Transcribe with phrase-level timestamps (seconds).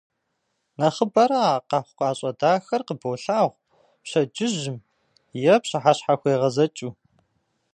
[0.77, 3.55] Нэхъыбэрэ а къэхъукъащӏэ дахэр къыболъагъу
[4.03, 4.77] пщэдджыжьым
[5.53, 6.91] е пщыхьэщхьэхуегъэзэкӏыу.